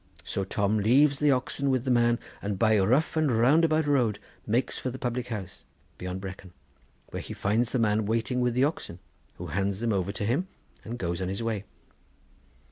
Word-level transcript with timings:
So 0.23 0.43
Tom 0.43 0.77
leaves 0.79 1.19
the 1.19 1.29
oxen 1.29 1.69
with 1.69 1.85
the 1.85 1.91
man, 1.91 2.17
and 2.41 2.57
by 2.57 2.79
rough 2.79 3.15
and 3.15 3.31
roundabout 3.31 3.85
road 3.85 4.17
makes 4.47 4.79
for 4.79 4.89
the 4.89 4.97
public 4.97 5.27
house 5.27 5.63
beyond 5.99 6.21
Brecon, 6.21 6.53
where 7.11 7.21
he 7.21 7.35
finds 7.35 7.71
the 7.71 7.77
man 7.77 8.07
waiting 8.07 8.41
with 8.41 8.55
the 8.55 8.63
oxen, 8.63 8.97
who 9.35 9.45
hands 9.53 9.79
them 9.79 9.93
over 9.93 10.11
to 10.11 10.25
him 10.25 10.47
and 10.83 10.97
goes 10.97 11.21
on 11.21 11.29
his 11.29 11.43
way. 11.43 11.65